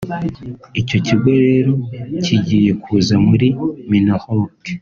Icyo 0.81 0.97
kigo 1.05 1.29
rero 1.43 1.73
kigiye 2.23 2.71
kuza 2.83 3.15
muri 3.27 3.47
Minaloc 3.89 4.53